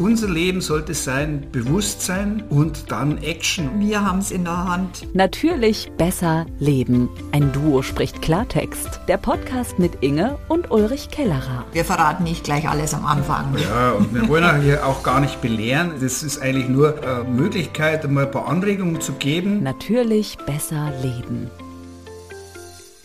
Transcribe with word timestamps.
unser 0.00 0.28
Leben 0.28 0.62
sollte 0.62 0.94
sein 0.94 1.46
Bewusstsein 1.52 2.42
und 2.48 2.90
dann 2.90 3.18
Action. 3.18 3.68
Wir 3.80 4.02
haben 4.02 4.20
es 4.20 4.30
in 4.30 4.44
der 4.44 4.64
Hand. 4.64 5.14
Natürlich 5.14 5.92
besser 5.98 6.46
leben. 6.58 7.10
Ein 7.32 7.52
Duo 7.52 7.82
spricht 7.82 8.22
Klartext. 8.22 9.00
Der 9.08 9.18
Podcast 9.18 9.78
mit 9.78 10.02
Inge 10.02 10.38
und 10.48 10.70
Ulrich 10.70 11.10
Kellerer. 11.10 11.66
Wir 11.72 11.84
verraten 11.84 12.24
nicht 12.24 12.44
gleich 12.44 12.66
alles 12.66 12.94
am 12.94 13.04
Anfang. 13.04 13.54
Ja, 13.58 13.92
und 13.92 14.14
wir 14.14 14.26
wollen 14.28 14.44
auch 14.44 14.62
hier 14.62 14.86
auch 14.86 15.02
gar 15.02 15.20
nicht 15.20 15.42
belehren. 15.42 15.92
Das 16.00 16.22
ist 16.22 16.40
eigentlich 16.40 16.68
nur 16.68 17.02
eine 17.02 17.24
Möglichkeit, 17.24 18.10
mal 18.10 18.24
ein 18.24 18.30
paar 18.30 18.48
Anregungen 18.48 19.02
zu 19.02 19.12
geben. 19.12 19.62
Natürlich 19.62 20.38
besser 20.46 20.92
leben. 21.02 21.50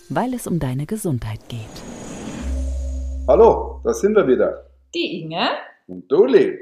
Weil 0.08 0.34
es 0.34 0.48
um 0.48 0.60
deine 0.60 0.86
Gesundheit 0.86 1.42
geht. 1.50 1.60
Hallo, 3.28 3.82
da 3.84 3.94
sind 3.94 4.16
wir 4.16 4.26
wieder. 4.26 4.66
Die 4.94 5.24
Inge. 5.24 5.50
Und 5.88 6.10
Doli. 6.10 6.58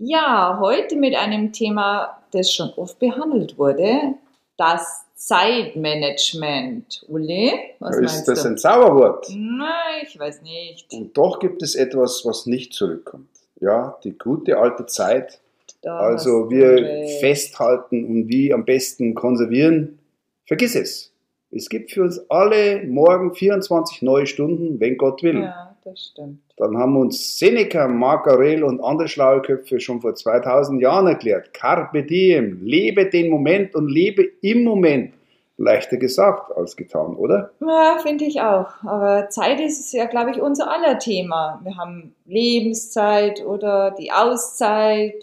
Ja, 0.00 0.58
heute 0.60 0.96
mit 0.96 1.14
einem 1.16 1.52
Thema, 1.52 2.18
das 2.30 2.52
schon 2.52 2.70
oft 2.76 2.98
behandelt 2.98 3.58
wurde, 3.58 4.14
das 4.56 5.04
Zeitmanagement. 5.16 7.04
Uli, 7.08 7.52
was 7.80 7.96
ist 7.96 8.02
meinst 8.02 8.28
das 8.28 8.42
du? 8.42 8.48
ein 8.50 8.58
Zauberwort? 8.58 9.26
Nein, 9.34 10.04
ich 10.06 10.18
weiß 10.18 10.42
nicht. 10.42 10.92
Und 10.92 11.16
doch 11.16 11.40
gibt 11.40 11.62
es 11.62 11.74
etwas, 11.74 12.24
was 12.24 12.46
nicht 12.46 12.72
zurückkommt. 12.72 13.28
Ja, 13.60 13.98
die 14.04 14.16
gute 14.16 14.58
alte 14.58 14.86
Zeit. 14.86 15.40
Da 15.82 15.98
Also 15.98 16.50
wir 16.50 16.72
recht. 16.82 17.20
festhalten 17.20 18.04
und 18.04 18.28
wie 18.28 18.52
am 18.52 18.64
besten 18.64 19.14
konservieren. 19.14 19.98
Vergiss 20.46 20.74
es. 20.74 21.12
Es 21.50 21.68
gibt 21.68 21.90
für 21.92 22.02
uns 22.02 22.20
alle 22.30 22.84
morgen 22.86 23.34
24 23.34 24.02
neue 24.02 24.26
Stunden, 24.26 24.78
wenn 24.80 24.96
Gott 24.96 25.22
will. 25.22 25.40
Ja, 25.42 25.67
das 25.84 26.10
stimmt. 26.12 26.40
Dann 26.56 26.76
haben 26.76 26.96
uns 26.96 27.38
Seneca, 27.38 27.88
Marc 27.88 28.26
Aurel 28.28 28.64
und 28.64 28.82
andere 28.82 29.08
schlaue 29.08 29.42
Köpfe 29.42 29.80
schon 29.80 30.00
vor 30.00 30.14
2000 30.14 30.80
Jahren 30.80 31.06
erklärt. 31.06 31.54
Carpe 31.54 32.02
diem, 32.02 32.60
lebe 32.62 33.08
den 33.08 33.30
Moment 33.30 33.74
und 33.74 33.88
lebe 33.88 34.24
im 34.42 34.64
Moment. 34.64 35.14
Leichter 35.60 35.96
gesagt 35.96 36.56
als 36.56 36.76
getan, 36.76 37.16
oder? 37.16 37.50
Ja, 37.60 37.98
finde 38.00 38.24
ich 38.24 38.40
auch. 38.40 38.68
Aber 38.84 39.28
Zeit 39.28 39.60
ist 39.60 39.92
ja, 39.92 40.06
glaube 40.06 40.30
ich, 40.30 40.40
unser 40.40 40.70
aller 40.70 41.00
Thema. 41.00 41.60
Wir 41.64 41.76
haben 41.76 42.14
Lebenszeit 42.26 43.44
oder 43.44 43.90
die 43.90 44.12
Auszeit 44.12 45.14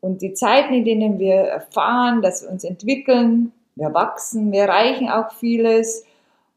und 0.00 0.22
die 0.22 0.34
Zeiten, 0.34 0.74
in 0.74 0.84
denen 0.84 1.18
wir 1.20 1.36
erfahren, 1.36 2.20
dass 2.20 2.42
wir 2.42 2.50
uns 2.50 2.64
entwickeln, 2.64 3.52
wir 3.76 3.94
wachsen, 3.94 4.50
wir 4.50 4.62
erreichen 4.62 5.08
auch 5.08 5.32
vieles. 5.32 6.04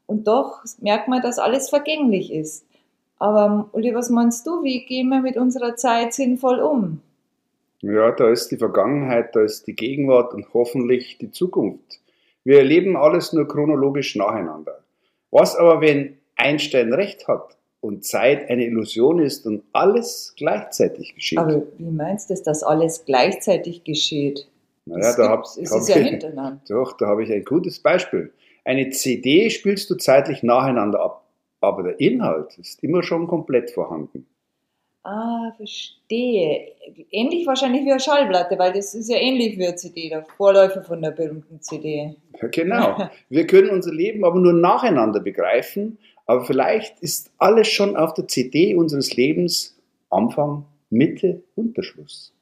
Und 0.08 0.28
doch 0.28 0.64
merkt 0.80 1.08
man, 1.08 1.22
dass 1.22 1.38
alles 1.38 1.70
vergänglich 1.70 2.34
ist. 2.34 2.66
Aber 3.20 3.70
Uli, 3.74 3.94
was 3.94 4.10
meinst 4.10 4.48
du? 4.48 4.64
Wie 4.64 4.86
gehen 4.86 5.10
wir 5.10 5.20
mit 5.22 5.38
unserer 5.38 5.76
Zeit 5.76 6.14
sinnvoll 6.14 6.60
um? 6.60 7.02
Ja, 7.82 8.12
da 8.12 8.30
ist 8.30 8.50
die 8.50 8.58
Vergangenheit, 8.58 9.36
da 9.36 9.42
ist 9.42 9.68
die 9.68 9.76
Gegenwart 9.76 10.34
und 10.34 10.54
hoffentlich 10.54 11.18
die 11.18 11.32
Zukunft. 11.32 12.00
Wir 12.44 12.60
erleben 12.60 12.96
alles 12.98 13.32
nur 13.34 13.48
chronologisch 13.48 14.16
nacheinander. 14.16 14.80
Was 15.32 15.56
aber, 15.56 15.82
wenn 15.82 16.18
Einstein 16.36 16.94
recht 16.94 17.28
hat 17.28 17.58
und 17.82 18.04
Zeit 18.06 18.50
eine 18.50 18.66
Illusion 18.66 19.20
ist 19.20 19.46
und 19.46 19.64
alles 19.74 20.34
gleichzeitig 20.38 21.16
geschieht? 21.16 21.38
Aber 21.40 21.64
wie 21.78 21.92
meinst 21.92 22.30
du, 22.30 22.34
dass 22.34 22.44
das 22.44 22.64
alles 22.64 23.06
gleichzeitig 23.06 23.84
geschieht? 23.84 24.48
naja, 24.86 25.02
Das 25.02 25.16
da 25.18 25.30
hab, 25.30 25.44
es 25.44 25.72
hab 25.72 25.80
ist 25.82 25.90
ja 25.90 25.98
ich- 25.98 26.08
hintereinander. 26.08 26.62
Doch, 26.68 26.94
da 26.98 27.08
habe 27.08 27.24
ich 27.24 27.32
ein 27.32 27.46
gutes 27.46 27.80
Beispiel. 27.80 28.32
Eine 28.66 28.90
CD 28.90 29.50
spielst 29.50 29.90
du 29.90 29.96
zeitlich 29.96 30.44
nacheinander 30.44 31.00
ab, 31.02 31.19
aber 31.62 31.84
der 31.84 32.00
Inhalt 32.00 32.58
ist 32.58 32.84
immer 32.84 33.04
schon 33.04 33.28
komplett 33.28 33.72
vorhanden. 33.72 34.28
Ah, 35.04 35.54
verstehe. 35.56 36.74
Ähnlich 37.10 37.48
wahrscheinlich 37.48 37.86
wie 37.86 37.92
eine 37.92 38.00
Schallplatte, 38.00 38.60
weil 38.60 38.74
das 38.74 38.94
ist 38.94 39.10
ja 39.10 39.18
ähnlich 39.18 39.58
wie 39.58 39.66
eine 39.66 39.76
CD, 39.76 40.10
der 40.10 40.26
Vorläufer 40.38 40.84
von 40.84 41.02
der 41.02 41.12
berühmten 41.12 41.62
CD. 41.62 42.16
Ja, 42.42 42.48
genau. 42.50 43.10
Wir 43.30 43.48
können 43.48 43.70
unser 43.70 43.94
Leben 43.94 44.26
aber 44.26 44.40
nur 44.40 44.54
nacheinander 44.54 45.22
begreifen, 45.22 45.98
aber 46.26 46.44
vielleicht 46.44 47.00
ist 47.00 47.32
alles 47.38 47.68
schon 47.70 47.96
auf 47.96 48.14
der 48.14 48.28
CD 48.28 48.76
unseres 48.76 49.16
Lebens 49.16 49.80
Anfang, 50.10 50.66
Mitte 50.90 51.44
und 51.56 51.78
der 51.78 51.84
Schluss. 51.84 52.34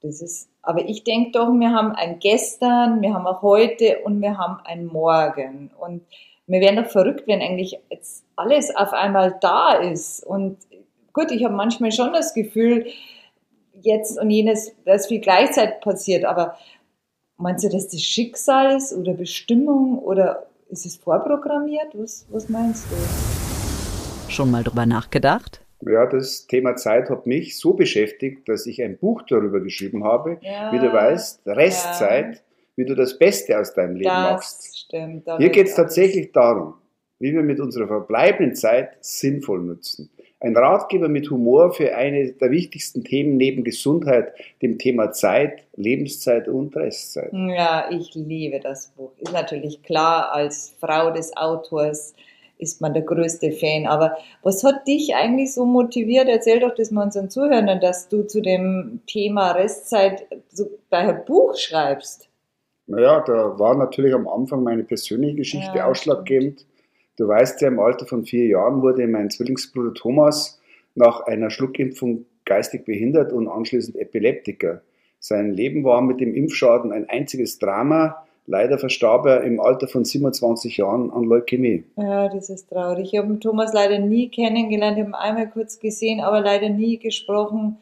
Das 0.00 0.22
ist, 0.22 0.48
aber 0.62 0.88
ich 0.88 1.02
denke 1.04 1.32
doch, 1.32 1.48
wir 1.48 1.72
haben 1.72 1.92
ein 1.92 2.20
Gestern, 2.20 3.02
wir 3.02 3.14
haben 3.14 3.26
auch 3.26 3.42
heute 3.42 4.00
und 4.04 4.20
wir 4.20 4.38
haben 4.38 4.58
ein 4.64 4.86
Morgen. 4.86 5.70
Und 5.78 6.02
wir 6.48 6.60
wären 6.60 6.76
doch 6.76 6.90
verrückt, 6.90 7.26
wenn 7.26 7.42
eigentlich 7.42 7.78
jetzt 7.90 8.24
alles 8.36 8.74
auf 8.74 8.92
einmal 8.92 9.36
da 9.40 9.74
ist. 9.74 10.24
Und 10.24 10.56
gut, 11.12 11.30
ich 11.30 11.44
habe 11.44 11.54
manchmal 11.54 11.92
schon 11.92 12.12
das 12.12 12.32
Gefühl, 12.32 12.86
jetzt 13.82 14.18
und 14.18 14.30
jenes, 14.30 14.72
dass 14.84 15.06
viel 15.06 15.20
gleichzeitig 15.20 15.80
passiert. 15.80 16.24
Aber 16.24 16.56
meinst 17.36 17.64
du, 17.64 17.68
dass 17.68 17.88
das 17.88 18.00
Schicksal 18.00 18.76
ist 18.76 18.94
oder 18.94 19.12
Bestimmung 19.12 19.98
oder 19.98 20.46
ist 20.70 20.86
es 20.86 20.96
vorprogrammiert? 20.96 21.88
Was, 21.92 22.26
was 22.30 22.48
meinst 22.48 22.86
du? 22.90 24.32
Schon 24.32 24.50
mal 24.50 24.64
drüber 24.64 24.86
nachgedacht? 24.86 25.60
Ja, 25.82 26.06
das 26.06 26.46
Thema 26.46 26.76
Zeit 26.76 27.08
hat 27.08 27.26
mich 27.26 27.58
so 27.58 27.74
beschäftigt, 27.74 28.48
dass 28.48 28.66
ich 28.66 28.82
ein 28.82 28.98
Buch 28.98 29.22
darüber 29.28 29.60
geschrieben 29.60 30.02
habe, 30.04 30.38
Ja, 30.40 30.72
wie 30.72 30.78
du 30.78 30.92
weißt, 30.92 31.46
Restzeit, 31.46 32.42
wie 32.78 32.84
du 32.84 32.94
das 32.94 33.18
Beste 33.18 33.58
aus 33.58 33.74
deinem 33.74 33.96
Leben 33.96 34.04
das 34.04 34.30
machst. 34.30 34.78
stimmt. 34.78 35.28
Hier 35.38 35.48
geht 35.48 35.66
es 35.66 35.74
tatsächlich 35.74 36.30
darum, 36.30 36.74
wie 37.18 37.34
wir 37.34 37.42
mit 37.42 37.58
unserer 37.58 37.88
verbleibenden 37.88 38.54
Zeit 38.54 38.90
sinnvoll 39.00 39.62
nutzen. 39.62 40.10
Ein 40.38 40.56
Ratgeber 40.56 41.08
mit 41.08 41.28
Humor 41.28 41.72
für 41.72 41.96
eine 41.96 42.32
der 42.34 42.52
wichtigsten 42.52 43.02
Themen 43.02 43.36
neben 43.36 43.64
Gesundheit, 43.64 44.32
dem 44.62 44.78
Thema 44.78 45.10
Zeit, 45.10 45.64
Lebenszeit 45.74 46.46
und 46.46 46.76
Restzeit. 46.76 47.32
Ja, 47.32 47.90
ich 47.90 48.14
liebe 48.14 48.60
das 48.60 48.92
Buch. 48.96 49.10
Ist 49.18 49.32
natürlich 49.32 49.82
klar, 49.82 50.30
als 50.30 50.76
Frau 50.78 51.10
des 51.10 51.36
Autors 51.36 52.14
ist 52.58 52.80
man 52.80 52.94
der 52.94 53.02
größte 53.02 53.50
Fan. 53.50 53.88
Aber 53.88 54.16
was 54.44 54.62
hat 54.62 54.86
dich 54.86 55.16
eigentlich 55.16 55.52
so 55.52 55.64
motiviert? 55.64 56.28
Erzähl 56.28 56.60
doch 56.60 56.76
das 56.76 56.92
mal 56.92 57.02
unseren 57.02 57.28
Zuhörern, 57.28 57.80
dass 57.80 58.08
du 58.08 58.22
zu 58.22 58.40
dem 58.40 59.00
Thema 59.08 59.50
Restzeit 59.50 60.26
so 60.52 60.70
daher 60.90 61.14
Buch 61.14 61.56
schreibst. 61.56 62.27
Naja, 62.88 63.20
da 63.20 63.58
war 63.58 63.76
natürlich 63.76 64.14
am 64.14 64.26
Anfang 64.26 64.62
meine 64.62 64.82
persönliche 64.82 65.36
Geschichte 65.36 65.76
Ja, 65.76 65.86
ausschlaggebend. 65.86 66.64
Du 67.16 67.28
weißt 67.28 67.60
ja, 67.60 67.68
im 67.68 67.78
Alter 67.80 68.06
von 68.06 68.24
vier 68.24 68.46
Jahren 68.46 68.80
wurde 68.80 69.06
mein 69.06 69.28
Zwillingsbruder 69.28 69.92
Thomas 69.92 70.58
nach 70.94 71.20
einer 71.20 71.50
Schluckimpfung 71.50 72.24
geistig 72.46 72.86
behindert 72.86 73.32
und 73.32 73.46
anschließend 73.46 73.96
Epileptiker. 73.96 74.80
Sein 75.20 75.52
Leben 75.52 75.84
war 75.84 76.00
mit 76.00 76.20
dem 76.20 76.34
Impfschaden 76.34 76.92
ein 76.92 77.08
einziges 77.08 77.58
Drama. 77.58 78.24
Leider 78.46 78.78
verstarb 78.78 79.26
er 79.26 79.42
im 79.42 79.60
Alter 79.60 79.86
von 79.86 80.06
27 80.06 80.78
Jahren 80.78 81.10
an 81.10 81.24
Leukämie. 81.24 81.84
Ja, 81.96 82.28
das 82.28 82.48
ist 82.48 82.70
traurig. 82.70 83.12
Ich 83.12 83.18
habe 83.18 83.38
Thomas 83.38 83.74
leider 83.74 83.98
nie 83.98 84.30
kennengelernt, 84.30 84.96
ich 84.96 85.04
habe 85.04 85.10
ihn 85.10 85.14
einmal 85.14 85.50
kurz 85.50 85.78
gesehen, 85.78 86.20
aber 86.20 86.40
leider 86.40 86.70
nie 86.70 86.96
gesprochen. 86.96 87.76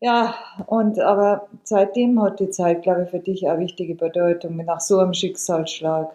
Ja, 0.00 0.34
und 0.66 0.98
aber 0.98 1.48
seitdem 1.62 2.20
hat 2.22 2.40
die 2.40 2.50
Zeit, 2.50 2.82
glaube 2.82 3.04
ich, 3.04 3.10
für 3.10 3.18
dich 3.18 3.46
eine 3.48 3.60
wichtige 3.60 3.94
Bedeutung, 3.94 4.56
nach 4.64 4.80
so 4.80 4.98
einem 4.98 5.12
Schicksalsschlag. 5.12 6.10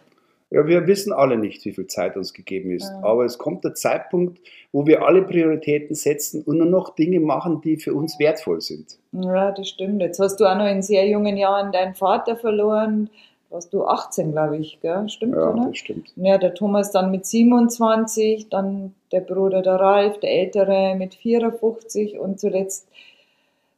Ja, 0.52 0.66
wir 0.68 0.88
wissen 0.88 1.12
alle 1.12 1.38
nicht, 1.38 1.66
wie 1.66 1.72
viel 1.72 1.88
Zeit 1.88 2.16
uns 2.18 2.34
gegeben 2.34 2.72
ist. 2.72 2.90
Ja. 2.90 3.04
Aber 3.04 3.26
es 3.26 3.38
kommt 3.38 3.64
der 3.64 3.74
Zeitpunkt, 3.74 4.40
wo 4.72 4.86
wir 4.86 5.04
alle 5.04 5.24
Prioritäten 5.24 5.96
setzen 5.96 6.44
und 6.44 6.58
nur 6.58 6.68
noch 6.68 6.96
Dinge 6.96 7.20
machen, 7.20 7.62
die 7.62 7.78
für 7.78 7.94
uns 7.94 8.20
wertvoll 8.20 8.62
sind. 8.62 8.98
Ja, 9.12 9.52
das 9.52 9.70
stimmt. 9.70 10.02
Jetzt 10.02 10.20
hast 10.20 10.38
du 10.40 10.46
auch 10.46 10.56
noch 10.56 10.68
in 10.68 10.82
sehr 10.82 11.08
jungen 11.08 11.36
Jahren 11.36 11.72
deinen 11.72 11.96
Vater 11.96 12.36
verloren. 12.36 13.10
Warst 13.50 13.74
du 13.74 13.86
18, 13.86 14.32
glaube 14.32 14.58
ich, 14.58 14.80
gell? 14.82 15.08
Stimmt, 15.10 15.36
Ja, 15.36 15.52
oder? 15.52 15.68
das 15.68 15.78
stimmt. 15.78 16.12
Ja, 16.16 16.38
der 16.38 16.54
Thomas 16.54 16.92
dann 16.92 17.12
mit 17.12 17.26
27, 17.26 18.50
dann 18.50 18.94
der 19.12 19.22
Bruder 19.22 19.62
der 19.62 19.76
Ralf, 19.76 20.20
der 20.20 20.32
Ältere 20.32 20.96
mit 20.96 21.16
54 21.16 22.20
und 22.20 22.40
zuletzt 22.40 22.88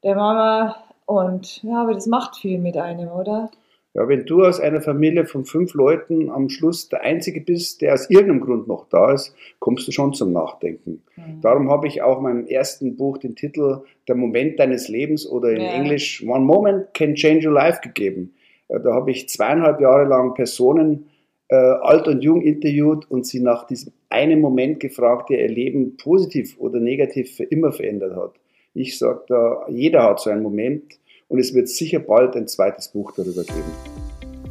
der 0.07 0.15
Mama. 0.15 0.75
Und 1.05 1.63
ja, 1.63 1.83
aber 1.83 1.93
das 1.93 2.07
macht 2.07 2.37
viel 2.37 2.59
mit 2.59 2.75
einem, 2.77 3.09
oder? 3.09 3.51
Ja, 3.93 4.07
wenn 4.07 4.25
du 4.25 4.43
aus 4.43 4.59
einer 4.59 4.81
Familie 4.81 5.25
von 5.25 5.43
fünf 5.45 5.73
Leuten 5.73 6.29
am 6.29 6.49
Schluss 6.49 6.87
der 6.89 7.01
Einzige 7.01 7.41
bist, 7.41 7.81
der 7.81 7.93
aus 7.93 8.09
irgendeinem 8.09 8.41
Grund 8.41 8.67
noch 8.67 8.87
da 8.89 9.11
ist, 9.13 9.33
kommst 9.59 9.87
du 9.87 9.91
schon 9.91 10.13
zum 10.13 10.33
Nachdenken. 10.33 11.01
Mhm. 11.15 11.41
Darum 11.41 11.71
habe 11.71 11.87
ich 11.87 12.01
auch 12.01 12.21
meinem 12.21 12.45
ersten 12.45 12.95
Buch 12.95 13.17
den 13.17 13.35
Titel 13.35 13.81
Der 14.07 14.15
Moment 14.15 14.59
deines 14.59 14.87
Lebens 14.87 15.27
oder 15.27 15.49
in 15.51 15.61
Ja. 15.61 15.73
Englisch 15.73 16.23
One 16.27 16.45
Moment 16.45 16.93
Can 16.93 17.15
Change 17.15 17.47
Your 17.47 17.53
Life 17.53 17.79
gegeben. 17.81 18.33
Äh, 18.67 18.79
Da 18.81 18.93
habe 18.93 19.11
ich 19.11 19.29
zweieinhalb 19.29 19.79
Jahre 19.81 20.05
lang 20.05 20.33
Personen, 20.35 21.09
äh, 21.49 21.55
alt 21.55 22.07
und 22.07 22.21
jung, 22.21 22.41
interviewt 22.41 23.09
und 23.09 23.25
sie 23.25 23.39
nach 23.39 23.65
diesem 23.65 23.93
einen 24.09 24.41
Moment 24.41 24.79
gefragt, 24.79 25.29
der 25.29 25.41
ihr 25.41 25.49
Leben 25.49 25.97
positiv 25.97 26.57
oder 26.59 26.79
negativ 26.79 27.35
für 27.35 27.43
immer 27.45 27.71
verändert 27.71 28.15
hat. 28.15 28.33
Ich 28.79 28.99
sage 28.99 29.21
da, 29.27 29.65
jeder 29.69 30.03
hat 30.03 30.19
so 30.19 30.29
einen 30.29 30.43
Moment 30.43 30.83
und 31.29 31.39
es 31.39 31.55
wird 31.55 31.67
sicher 31.67 31.97
bald 31.97 32.35
ein 32.35 32.47
zweites 32.47 32.89
Buch 32.89 33.11
darüber 33.17 33.43
geben. 33.43 33.73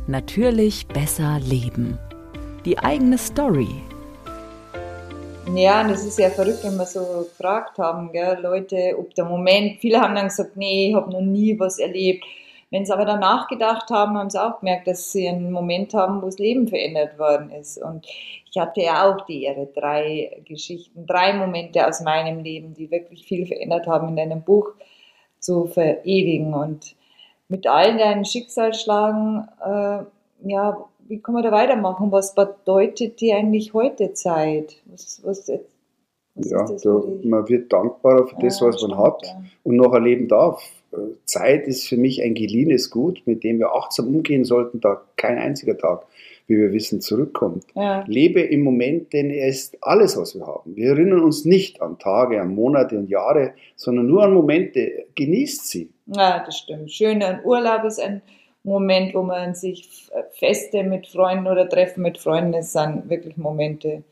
Natürlich 0.08 0.84
besser 0.88 1.38
leben. 1.49 1.96
Die 2.64 2.76
eigene 2.76 3.19
Story. 3.19 3.69
Ja, 5.55 5.82
und 5.82 5.90
das 5.90 6.05
ist 6.05 6.19
ja 6.19 6.31
verrückt, 6.31 6.64
wenn 6.64 6.76
wir 6.76 6.87
so 6.87 7.28
gefragt 7.31 7.78
haben, 7.78 8.11
gell, 8.11 8.40
Leute, 8.43 8.96
ob 8.99 9.14
der 9.14 9.26
Moment, 9.26 9.78
viele 9.78 10.00
haben 10.00 10.17
dann 10.17 10.26
gesagt, 10.26 10.56
nee, 10.56 10.88
ich 10.88 10.96
habe 10.96 11.12
noch 11.12 11.20
nie 11.20 11.56
was 11.61 11.78
erlebt. 11.78 12.25
Wenn 12.76 12.84
sie 12.84 12.93
aber 12.93 13.06
danach 13.06 13.49
gedacht 13.49 13.88
haben, 13.88 14.19
haben 14.19 14.28
sie 14.28 14.38
auch 14.38 14.61
gemerkt, 14.61 14.87
dass 14.87 15.11
sie 15.11 15.26
einen 15.26 15.50
Moment 15.50 15.94
haben, 15.94 16.20
wo 16.20 16.26
das 16.26 16.38
Leben 16.38 16.69
verändert 16.69 17.19
worden 17.19 17.50
ist. 17.50 17.82
Und 17.82 18.05
ich 18.05 18.58
hatte 18.58 18.82
ja 18.82 19.08
auch 19.08 19.25
die 19.25 19.44
Ehre, 19.44 19.67
drei 19.75 20.43
Geschichten, 20.44 21.06
drei 21.06 21.32
Momente 21.32 21.88
aus 21.88 22.02
meinem 22.02 22.40
Leben, 22.40 22.75
die 22.75 22.90
wirklich 22.90 23.25
viel 23.25 23.46
verändert 23.46 23.87
haben, 23.87 24.08
in 24.08 24.17
deinem 24.17 24.43
Buch 24.43 24.73
zu 25.38 25.64
verewigen. 25.64 26.52
Und 26.52 26.96
mit 27.49 27.67
all 27.67 27.96
deinen 27.96 28.26
Schicksalsschlagen, 28.26 29.49
äh, 29.64 30.02
ja, 30.46 30.84
wie 31.08 31.23
kann 31.23 31.32
man 31.32 31.44
da 31.44 31.52
weitermachen? 31.52 32.12
Was 32.12 32.34
bedeutet 32.34 33.23
dir 33.23 33.38
eigentlich 33.38 33.73
heute 33.73 34.12
Zeit? 34.12 34.82
Was, 34.84 35.23
was, 35.25 35.50
was 36.34 36.50
ja, 36.50 36.62
da, 36.67 37.02
man 37.23 37.49
wird 37.49 37.73
dankbarer 37.73 38.26
für 38.26 38.37
das, 38.38 38.61
ja, 38.61 38.67
was 38.67 38.82
man 38.82 38.90
stimmt, 38.90 38.99
hat 38.99 39.26
ja. 39.26 39.43
und 39.64 39.76
noch 39.76 39.94
erleben 39.94 40.28
darf. 40.28 40.62
Zeit 41.25 41.67
ist 41.67 41.88
für 41.88 41.97
mich 41.97 42.23
ein 42.23 42.35
geliehenes 42.35 42.91
Gut, 42.91 43.23
mit 43.27 43.44
dem 43.44 43.59
wir 43.59 43.75
achtsam 43.75 44.09
umgehen 44.09 44.44
sollten, 44.44 44.81
da 44.81 45.03
kein 45.17 45.38
einziger 45.38 45.77
Tag, 45.77 46.06
wie 46.47 46.56
wir 46.56 46.73
wissen, 46.73 47.00
zurückkommt. 47.00 47.65
Ja. 47.75 48.05
Lebe 48.06 48.41
im 48.41 48.62
Moment, 48.62 49.12
denn 49.12 49.31
er 49.31 49.49
ist 49.49 49.77
alles, 49.81 50.17
was 50.17 50.35
wir 50.35 50.47
haben. 50.47 50.77
Wir 50.77 50.91
erinnern 50.91 51.21
uns 51.21 51.44
nicht 51.44 51.83
an 51.83 51.99
Tage, 51.99 52.41
an 52.41 52.55
Monate 52.55 52.97
und 52.99 53.11
Jahre, 53.11 53.55
sondern 53.75 54.06
nur 54.06 54.23
an 54.23 54.33
Momente. 54.33 55.06
Genießt 55.17 55.69
sie. 55.69 55.91
Ja, 56.06 56.44
das 56.44 56.59
stimmt. 56.59 56.93
Schöner 56.93 57.41
Urlaub 57.44 57.85
ist 57.85 58.00
ein 58.00 58.23
Moment, 58.62 59.15
wo 59.15 59.23
man 59.23 59.55
sich 59.55 60.09
Feste 60.33 60.83
mit 60.83 61.06
Freunden 61.06 61.47
oder 61.47 61.69
Treffen 61.69 62.03
mit 62.03 62.19
Freunden, 62.19 62.53
das 62.53 62.73
sind 62.73 63.09
wirklich 63.09 63.37
Momente, 63.37 64.03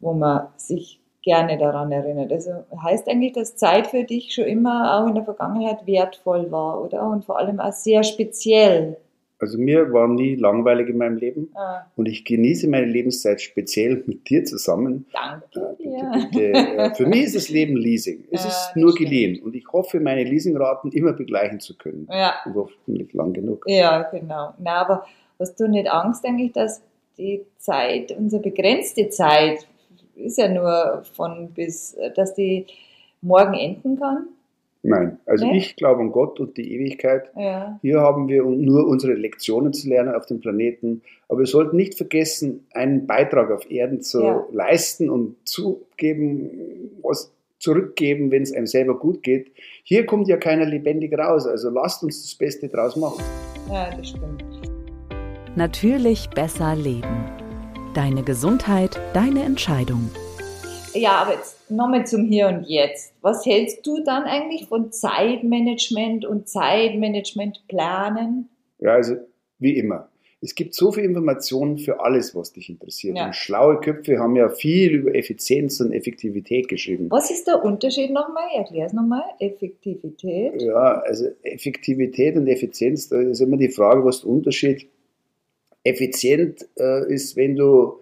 wo 0.00 0.12
man 0.12 0.48
sich 0.56 0.98
gerne 1.22 1.58
daran 1.58 1.92
erinnert. 1.92 2.32
Also 2.32 2.50
heißt 2.82 3.08
eigentlich, 3.08 3.32
dass 3.32 3.56
Zeit 3.56 3.86
für 3.86 4.04
dich 4.04 4.34
schon 4.34 4.44
immer 4.44 5.00
auch 5.00 5.08
in 5.08 5.14
der 5.14 5.24
Vergangenheit 5.24 5.86
wertvoll 5.86 6.50
war, 6.50 6.82
oder? 6.82 7.08
Und 7.08 7.24
vor 7.24 7.38
allem 7.38 7.60
auch 7.60 7.72
sehr 7.72 8.02
speziell. 8.02 8.96
Also 9.42 9.58
mir 9.58 9.92
war 9.92 10.06
nie 10.06 10.36
langweilig 10.36 10.88
in 10.88 10.98
meinem 10.98 11.16
Leben 11.16 11.50
ah. 11.56 11.84
und 11.96 12.06
ich 12.06 12.24
genieße 12.24 12.68
meine 12.68 12.86
Lebenszeit 12.86 13.40
speziell 13.40 14.04
mit 14.06 14.30
dir 14.30 14.44
zusammen. 14.44 15.06
Danke. 15.12 15.76
Bitte, 15.78 15.90
ja. 15.90 16.28
bitte. 16.30 16.94
Für 16.94 17.06
mich 17.06 17.24
ist 17.24 17.34
das 17.34 17.48
Leben 17.48 17.76
Leasing. 17.76 18.22
Es 18.30 18.44
ja, 18.44 18.50
ist 18.50 18.76
nur 18.76 18.94
geliehen 18.94 19.42
und 19.42 19.56
ich 19.56 19.66
hoffe, 19.72 19.98
meine 19.98 20.22
Leasingraten 20.22 20.92
immer 20.92 21.12
begleichen 21.12 21.58
zu 21.58 21.76
können. 21.76 22.06
Ja. 22.08 22.34
Und 22.46 22.54
hoffentlich 22.54 23.12
lang 23.14 23.32
genug. 23.32 23.64
Ja, 23.66 24.02
genau. 24.02 24.54
Na, 24.60 24.74
aber 24.74 25.06
hast 25.40 25.58
du 25.58 25.66
nicht 25.66 25.90
Angst 25.90 26.24
eigentlich, 26.24 26.52
dass 26.52 26.80
die 27.18 27.44
Zeit, 27.58 28.12
unsere 28.16 28.42
begrenzte 28.42 29.08
Zeit, 29.08 29.66
ist 30.16 30.38
ja 30.38 30.48
nur 30.48 31.02
von 31.14 31.50
bis, 31.52 31.96
dass 32.14 32.34
die 32.34 32.66
morgen 33.20 33.54
enden 33.54 33.98
kann? 33.98 34.28
Nein, 34.84 35.18
also 35.26 35.46
nee? 35.46 35.58
ich 35.58 35.76
glaube 35.76 36.00
an 36.00 36.10
Gott 36.10 36.40
und 36.40 36.56
die 36.56 36.74
Ewigkeit. 36.74 37.30
Ja. 37.36 37.78
Hier 37.82 38.00
haben 38.00 38.26
wir 38.26 38.42
nur 38.42 38.86
unsere 38.88 39.12
Lektionen 39.14 39.72
zu 39.72 39.88
lernen 39.88 40.14
auf 40.14 40.26
dem 40.26 40.40
Planeten. 40.40 41.02
Aber 41.28 41.40
wir 41.40 41.46
sollten 41.46 41.76
nicht 41.76 41.94
vergessen, 41.94 42.66
einen 42.72 43.06
Beitrag 43.06 43.52
auf 43.52 43.70
Erden 43.70 44.02
zu 44.02 44.22
ja. 44.22 44.44
leisten 44.50 45.08
und 45.08 45.36
zugeben, 45.44 46.90
was 47.00 47.30
zurückgeben, 47.60 48.32
wenn 48.32 48.42
es 48.42 48.52
einem 48.52 48.66
selber 48.66 48.98
gut 48.98 49.22
geht. 49.22 49.52
Hier 49.84 50.04
kommt 50.04 50.26
ja 50.26 50.36
keiner 50.36 50.66
lebendig 50.66 51.16
raus. 51.16 51.46
Also 51.46 51.70
lasst 51.70 52.02
uns 52.02 52.20
das 52.22 52.34
Beste 52.34 52.68
draus 52.68 52.96
machen. 52.96 53.22
Ja, 53.70 53.88
das 53.96 54.08
stimmt. 54.08 54.44
Natürlich 55.54 56.28
besser 56.30 56.74
leben. 56.74 57.41
Deine 57.94 58.22
Gesundheit, 58.22 59.00
deine 59.12 59.42
Entscheidung. 59.42 60.08
Ja, 60.94 61.16
aber 61.16 61.34
jetzt 61.34 61.70
nochmal 61.70 62.06
zum 62.06 62.24
Hier 62.24 62.48
und 62.48 62.64
Jetzt. 62.64 63.12
Was 63.20 63.44
hältst 63.44 63.86
du 63.86 64.02
dann 64.02 64.22
eigentlich 64.22 64.68
von 64.68 64.92
Zeitmanagement 64.92 66.24
und 66.24 66.48
Zeitmanagementplanen? 66.48 68.48
Ja, 68.78 68.94
also 68.94 69.16
wie 69.58 69.76
immer. 69.76 70.08
Es 70.40 70.54
gibt 70.54 70.74
so 70.74 70.90
viel 70.90 71.04
Informationen 71.04 71.76
für 71.76 72.00
alles, 72.00 72.34
was 72.34 72.54
dich 72.54 72.70
interessiert. 72.70 73.18
Ja. 73.18 73.26
Und 73.26 73.36
schlaue 73.36 73.78
Köpfe 73.78 74.18
haben 74.18 74.36
ja 74.36 74.48
viel 74.48 74.92
über 74.92 75.14
Effizienz 75.14 75.78
und 75.80 75.92
Effektivität 75.92 76.68
geschrieben. 76.68 77.08
Was 77.10 77.30
ist 77.30 77.46
der 77.46 77.62
Unterschied 77.62 78.10
nochmal? 78.10 78.48
Erklär 78.56 78.86
es 78.86 78.94
nochmal. 78.94 79.24
Effektivität. 79.38 80.62
Ja, 80.62 81.02
also 81.02 81.26
Effektivität 81.42 82.36
und 82.36 82.48
Effizienz, 82.48 83.10
da 83.10 83.20
ist 83.20 83.40
immer 83.40 83.58
die 83.58 83.68
Frage, 83.68 84.02
was 84.02 84.22
der 84.22 84.30
Unterschied. 84.30 84.88
Effizient 85.84 86.66
äh, 86.78 87.12
ist, 87.12 87.36
wenn 87.36 87.56
du 87.56 87.98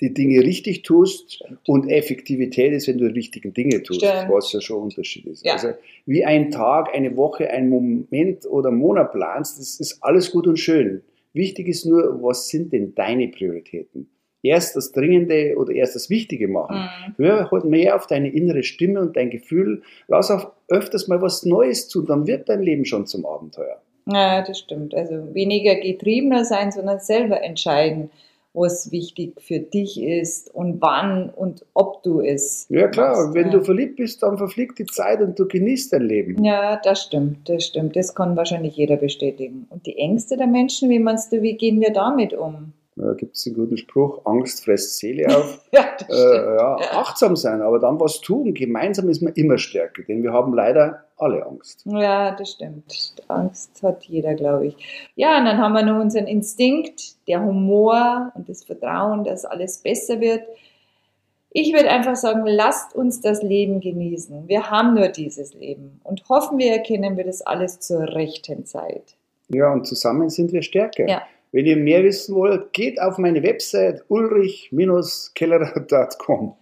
die 0.00 0.12
Dinge 0.12 0.42
richtig 0.42 0.82
tust 0.82 1.42
und 1.66 1.88
Effektivität 1.88 2.72
ist, 2.72 2.86
wenn 2.86 2.98
du 2.98 3.08
die 3.08 3.14
richtigen 3.14 3.54
Dinge 3.54 3.82
tust, 3.82 4.04
Stimmt. 4.04 4.30
was 4.30 4.52
ja 4.52 4.60
schon 4.60 4.78
ein 4.78 4.82
Unterschied 4.84 5.26
ist. 5.26 5.44
Ja. 5.44 5.54
Also 5.54 5.68
wie 6.04 6.24
ein 6.24 6.50
Tag, 6.50 6.94
eine 6.94 7.16
Woche, 7.16 7.50
ein 7.50 7.70
Moment 7.70 8.44
oder 8.46 8.70
Monat 8.70 9.12
planst, 9.12 9.58
das 9.58 9.80
ist 9.80 10.02
alles 10.02 10.30
gut 10.30 10.46
und 10.46 10.58
schön. 10.58 11.02
Wichtig 11.32 11.68
ist 11.68 11.86
nur, 11.86 12.22
was 12.22 12.48
sind 12.48 12.72
denn 12.72 12.94
deine 12.94 13.28
Prioritäten? 13.28 14.08
Erst 14.42 14.76
das 14.76 14.92
Dringende 14.92 15.56
oder 15.56 15.72
erst 15.72 15.96
das 15.96 16.08
Wichtige 16.10 16.46
machen. 16.46 16.76
Mhm. 16.76 17.14
Hör 17.16 17.50
halt 17.50 17.64
mehr 17.64 17.96
auf 17.96 18.06
deine 18.06 18.30
innere 18.30 18.62
Stimme 18.62 19.00
und 19.00 19.16
dein 19.16 19.30
Gefühl. 19.30 19.82
Lass 20.08 20.30
auch 20.30 20.52
öfters 20.68 21.08
mal 21.08 21.20
was 21.22 21.44
Neues 21.44 21.88
zu, 21.88 22.02
dann 22.02 22.26
wird 22.26 22.48
dein 22.48 22.62
Leben 22.62 22.84
schon 22.84 23.06
zum 23.06 23.24
Abenteuer. 23.24 23.80
Ja, 24.08 24.42
das 24.42 24.58
stimmt. 24.58 24.94
Also 24.94 25.34
weniger 25.34 25.74
getriebener 25.76 26.44
sein, 26.44 26.72
sondern 26.72 27.00
selber 27.00 27.42
entscheiden 27.42 28.10
was 28.56 28.90
wichtig 28.90 29.40
für 29.40 29.60
dich 29.60 30.00
ist 30.00 30.52
und 30.52 30.80
wann 30.80 31.30
und 31.30 31.64
ob 31.74 32.02
du 32.02 32.20
es. 32.20 32.66
Ja 32.70 32.88
klar, 32.88 33.10
machst, 33.10 33.34
wenn 33.34 33.46
ja. 33.46 33.52
du 33.52 33.60
verliebt 33.62 33.96
bist, 33.96 34.22
dann 34.22 34.38
verfliegt 34.38 34.78
die 34.78 34.86
Zeit 34.86 35.20
und 35.20 35.38
du 35.38 35.46
genießt 35.46 35.92
dein 35.92 36.02
Leben. 36.02 36.42
Ja, 36.42 36.80
das 36.82 37.02
stimmt, 37.02 37.48
das 37.48 37.64
stimmt. 37.64 37.94
Das 37.94 38.14
kann 38.14 38.36
wahrscheinlich 38.36 38.76
jeder 38.76 38.96
bestätigen. 38.96 39.66
Und 39.68 39.86
die 39.86 39.98
Ängste 39.98 40.36
der 40.36 40.46
Menschen, 40.46 40.88
wie 40.88 40.98
meinst 40.98 41.32
du, 41.32 41.42
wie 41.42 41.56
gehen 41.56 41.80
wir 41.80 41.92
damit 41.92 42.32
um? 42.32 42.72
Da 42.96 43.12
gibt 43.12 43.36
es 43.36 43.46
einen 43.46 43.56
guten 43.56 43.76
Spruch, 43.76 44.22
Angst 44.24 44.64
frisst 44.64 44.98
Seele 44.98 45.26
auf. 45.36 45.60
ja, 45.70 45.84
das 45.98 46.08
äh, 46.08 46.56
ja, 46.56 46.76
achtsam 46.92 47.36
sein, 47.36 47.60
aber 47.60 47.78
dann 47.78 48.00
was 48.00 48.20
tun. 48.22 48.54
Gemeinsam 48.54 49.10
ist 49.10 49.20
man 49.20 49.34
immer 49.34 49.58
stärker, 49.58 50.02
denn 50.02 50.22
wir 50.22 50.32
haben 50.32 50.54
leider 50.54 51.04
alle 51.18 51.44
Angst. 51.44 51.82
Ja, 51.84 52.34
das 52.34 52.52
stimmt. 52.52 53.14
Angst 53.28 53.82
hat 53.82 54.04
jeder, 54.04 54.34
glaube 54.34 54.68
ich. 54.68 54.76
Ja, 55.14 55.38
und 55.38 55.44
dann 55.44 55.58
haben 55.58 55.74
wir 55.74 55.82
noch 55.82 56.00
unseren 56.00 56.26
Instinkt, 56.26 57.16
der 57.28 57.44
Humor 57.44 58.32
und 58.34 58.48
das 58.48 58.64
Vertrauen, 58.64 59.24
dass 59.24 59.44
alles 59.44 59.78
besser 59.78 60.20
wird. 60.20 60.42
Ich 61.50 61.72
würde 61.72 61.90
einfach 61.90 62.16
sagen, 62.16 62.44
lasst 62.46 62.94
uns 62.94 63.20
das 63.20 63.42
Leben 63.42 63.80
genießen. 63.80 64.48
Wir 64.48 64.70
haben 64.70 64.94
nur 64.94 65.08
dieses 65.08 65.54
Leben 65.54 66.00
und 66.04 66.28
hoffen 66.28 66.58
wir 66.58 66.72
erkennen 66.72 67.16
wir 67.16 67.24
das 67.24 67.42
alles 67.42 67.80
zur 67.80 68.14
rechten 68.14 68.64
Zeit. 68.64 69.16
Ja, 69.48 69.72
und 69.72 69.86
zusammen 69.86 70.28
sind 70.28 70.52
wir 70.52 70.62
stärker. 70.62 71.08
Ja. 71.08 71.22
Wenn 71.52 71.66
ihr 71.66 71.76
mehr 71.76 72.02
wissen 72.02 72.34
wollt, 72.34 72.72
geht 72.72 73.00
auf 73.00 73.18
meine 73.18 73.40
Website 73.42 74.02
ulrich-kellerer.com. 74.08 76.56